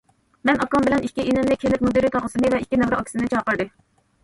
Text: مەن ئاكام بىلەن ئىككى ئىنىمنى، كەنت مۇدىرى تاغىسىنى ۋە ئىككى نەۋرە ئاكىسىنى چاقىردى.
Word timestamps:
مەن 0.49 0.61
ئاكام 0.63 0.87
بىلەن 0.87 1.05
ئىككى 1.09 1.25
ئىنىمنى، 1.25 1.59
كەنت 1.65 1.85
مۇدىرى 1.89 2.11
تاغىسىنى 2.17 2.53
ۋە 2.55 2.63
ئىككى 2.65 2.83
نەۋرە 2.83 3.01
ئاكىسىنى 3.03 3.33
چاقىردى. 3.37 3.71